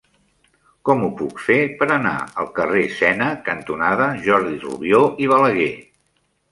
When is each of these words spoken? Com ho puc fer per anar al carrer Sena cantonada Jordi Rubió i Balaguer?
Com 0.89 1.03
ho 1.07 1.09
puc 1.19 1.43
fer 1.49 1.57
per 1.83 1.87
anar 1.97 2.15
al 2.45 2.49
carrer 2.57 2.83
Sena 2.97 3.29
cantonada 3.51 4.11
Jordi 4.27 4.59
Rubió 4.67 5.05
i 5.27 5.35
Balaguer? 5.37 5.75